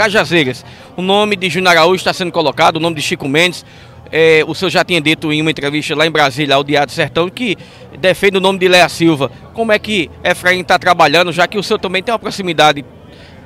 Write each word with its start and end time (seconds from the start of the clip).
Cajazeiras. 0.00 0.64
O 0.96 1.02
nome 1.02 1.36
de 1.36 1.50
Júnior 1.50 1.72
Araújo 1.76 1.96
está 1.96 2.14
sendo 2.14 2.32
colocado, 2.32 2.76
o 2.76 2.80
nome 2.80 2.96
de 2.96 3.02
Chico 3.02 3.28
Mendes. 3.28 3.66
É, 4.10 4.42
o 4.48 4.54
senhor 4.54 4.70
já 4.70 4.82
tinha 4.82 4.98
dito 4.98 5.30
em 5.30 5.42
uma 5.42 5.50
entrevista 5.50 5.94
lá 5.94 6.06
em 6.06 6.10
Brasília, 6.10 6.54
ao 6.54 6.64
Diário 6.64 6.90
Sertão, 6.90 7.28
que 7.28 7.54
defende 7.98 8.38
o 8.38 8.40
nome 8.40 8.58
de 8.58 8.66
Léa 8.66 8.88
Silva. 8.88 9.30
Como 9.52 9.72
é 9.72 9.78
que 9.78 10.10
Efraim 10.24 10.60
está 10.60 10.78
trabalhando, 10.78 11.30
já 11.30 11.46
que 11.46 11.58
o 11.58 11.62
senhor 11.62 11.78
também 11.78 12.02
tem 12.02 12.14
uma 12.14 12.18
proximidade, 12.18 12.82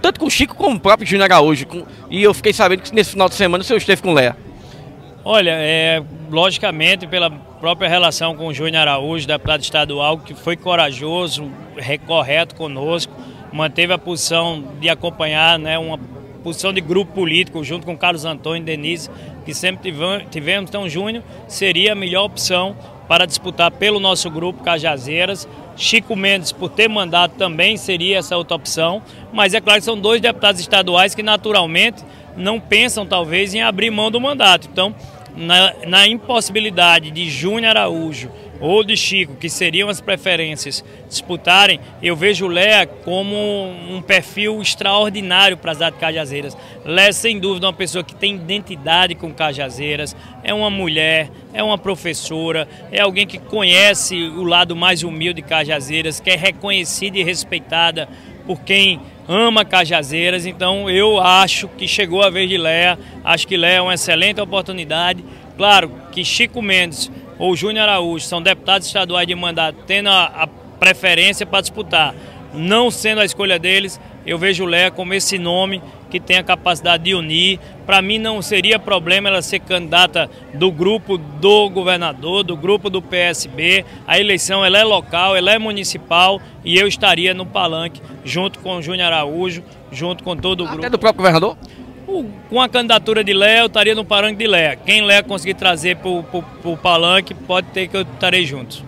tanto 0.00 0.20
com 0.20 0.26
o 0.26 0.30
Chico 0.30 0.54
como 0.54 0.76
o 0.76 0.80
próprio 0.80 1.08
Júnior 1.08 1.32
Araújo. 1.32 1.66
Com, 1.66 1.84
e 2.08 2.22
eu 2.22 2.32
fiquei 2.32 2.52
sabendo 2.52 2.82
que 2.82 2.94
nesse 2.94 3.10
final 3.10 3.28
de 3.28 3.34
semana 3.34 3.62
o 3.62 3.64
senhor 3.64 3.78
esteve 3.78 4.00
com 4.00 4.12
Léa. 4.12 4.36
Olha, 5.24 5.56
é, 5.58 6.04
logicamente, 6.30 7.04
pela 7.04 7.30
própria 7.30 7.88
relação 7.88 8.36
com 8.36 8.46
o 8.46 8.54
Júnior 8.54 8.82
Araújo, 8.82 9.26
deputado 9.26 9.60
estadual, 9.60 10.18
que 10.18 10.34
foi 10.34 10.56
corajoso, 10.56 11.50
correto 12.06 12.54
conosco, 12.54 13.12
manteve 13.52 13.92
a 13.92 13.98
posição 13.98 14.64
de 14.80 14.88
acompanhar 14.88 15.58
né, 15.58 15.78
uma 15.78 15.98
posição 16.44 16.74
de 16.74 16.82
grupo 16.82 17.12
político, 17.12 17.64
junto 17.64 17.86
com 17.86 17.96
Carlos 17.96 18.26
Antônio 18.26 18.60
e 18.60 18.64
Denise, 18.64 19.10
que 19.46 19.54
sempre 19.54 19.92
tivemos. 20.30 20.68
Então, 20.68 20.86
Júnior 20.86 21.24
seria 21.48 21.92
a 21.92 21.96
melhor 21.96 22.26
opção 22.26 22.76
para 23.08 23.26
disputar 23.26 23.70
pelo 23.70 23.98
nosso 23.98 24.30
grupo 24.30 24.62
Cajazeiras. 24.62 25.48
Chico 25.74 26.14
Mendes, 26.14 26.52
por 26.52 26.68
ter 26.68 26.88
mandato, 26.88 27.36
também 27.36 27.78
seria 27.78 28.18
essa 28.18 28.36
outra 28.36 28.56
opção. 28.56 29.02
Mas 29.32 29.54
é 29.54 29.60
claro 29.60 29.80
que 29.80 29.84
são 29.86 29.98
dois 29.98 30.20
deputados 30.20 30.60
estaduais 30.60 31.14
que, 31.14 31.22
naturalmente, 31.22 32.04
não 32.36 32.60
pensam, 32.60 33.06
talvez, 33.06 33.54
em 33.54 33.62
abrir 33.62 33.90
mão 33.90 34.10
do 34.10 34.20
mandato. 34.20 34.68
Então, 34.70 34.94
na, 35.34 35.72
na 35.86 36.06
impossibilidade 36.06 37.10
de 37.10 37.28
Júnior 37.28 37.70
Araújo 37.76 38.30
ou 38.64 38.82
de 38.82 38.96
Chico, 38.96 39.36
que 39.36 39.50
seriam 39.50 39.90
as 39.90 40.00
preferências, 40.00 40.82
disputarem, 41.06 41.78
eu 42.02 42.16
vejo 42.16 42.46
o 42.46 42.48
Léa 42.48 42.86
como 42.86 43.36
um 43.90 44.00
perfil 44.00 44.62
extraordinário 44.62 45.58
para 45.58 45.72
as 45.72 45.78
de 45.78 45.92
Cajazeiras. 45.92 46.56
Léa, 46.82 47.12
sem 47.12 47.38
dúvida, 47.38 47.66
é 47.66 47.68
uma 47.68 47.74
pessoa 47.74 48.02
que 48.02 48.14
tem 48.14 48.36
identidade 48.36 49.14
com 49.14 49.34
Cajazeiras, 49.34 50.16
é 50.42 50.54
uma 50.54 50.70
mulher, 50.70 51.30
é 51.52 51.62
uma 51.62 51.76
professora, 51.76 52.66
é 52.90 53.02
alguém 53.02 53.26
que 53.26 53.38
conhece 53.38 54.16
o 54.16 54.44
lado 54.44 54.74
mais 54.74 55.02
humilde 55.02 55.42
de 55.42 55.46
Cajazeiras, 55.46 56.18
que 56.18 56.30
é 56.30 56.36
reconhecida 56.36 57.18
e 57.18 57.22
respeitada 57.22 58.08
por 58.46 58.62
quem 58.62 58.98
ama 59.28 59.62
Cajazeiras, 59.62 60.46
então 60.46 60.88
eu 60.88 61.20
acho 61.20 61.68
que 61.68 61.86
chegou 61.86 62.22
a 62.22 62.30
vez 62.30 62.48
de 62.48 62.56
Léa, 62.56 62.98
acho 63.22 63.46
que 63.46 63.58
Léa 63.58 63.76
é 63.76 63.82
uma 63.82 63.94
excelente 63.94 64.40
oportunidade. 64.40 65.22
Claro 65.56 65.90
que 66.10 66.24
Chico 66.24 66.60
Mendes 66.60 67.10
ou 67.38 67.56
Júnior 67.56 67.88
Araújo 67.88 68.24
são 68.24 68.42
deputados 68.42 68.86
estaduais 68.86 69.26
de 69.26 69.34
mandato, 69.34 69.78
tendo 69.86 70.08
a, 70.08 70.24
a 70.24 70.46
preferência 70.78 71.46
para 71.46 71.60
disputar, 71.60 72.14
não 72.52 72.90
sendo 72.90 73.20
a 73.20 73.24
escolha 73.24 73.58
deles, 73.58 74.00
eu 74.26 74.38
vejo 74.38 74.64
Léa 74.64 74.90
como 74.90 75.12
esse 75.12 75.38
nome 75.38 75.82
que 76.10 76.18
tem 76.18 76.38
a 76.38 76.42
capacidade 76.42 77.04
de 77.04 77.14
unir. 77.14 77.58
Para 77.84 78.00
mim 78.00 78.18
não 78.18 78.40
seria 78.40 78.78
problema 78.78 79.28
ela 79.28 79.42
ser 79.42 79.58
candidata 79.58 80.30
do 80.54 80.70
grupo 80.70 81.18
do 81.18 81.68
governador, 81.68 82.42
do 82.42 82.56
grupo 82.56 82.88
do 82.88 83.02
PSB. 83.02 83.84
A 84.06 84.18
eleição 84.18 84.64
ela 84.64 84.78
é 84.78 84.84
local, 84.84 85.36
ela 85.36 85.52
é 85.52 85.58
municipal 85.58 86.40
e 86.64 86.78
eu 86.78 86.86
estaria 86.86 87.34
no 87.34 87.44
palanque 87.44 88.00
junto 88.24 88.60
com 88.60 88.76
o 88.76 88.82
Júnior 88.82 89.12
Araújo, 89.12 89.62
junto 89.92 90.24
com 90.24 90.36
todo 90.36 90.62
o 90.62 90.66
grupo. 90.66 90.78
Até 90.78 90.90
do 90.90 90.98
próprio 90.98 91.18
governador? 91.18 91.58
Com 92.48 92.60
a 92.60 92.68
candidatura 92.68 93.24
de 93.24 93.32
Léa, 93.32 93.60
eu 93.60 93.66
estaria 93.66 93.94
no 93.94 94.04
palanque 94.04 94.36
de 94.36 94.46
Léa. 94.46 94.76
Quem 94.76 95.02
Léa 95.02 95.22
conseguir 95.22 95.54
trazer 95.54 95.96
para 95.96 96.10
o 96.10 96.76
palanque, 96.80 97.34
pode 97.34 97.68
ter 97.68 97.88
que 97.88 97.96
eu 97.96 98.02
estarei 98.02 98.44
juntos. 98.44 98.82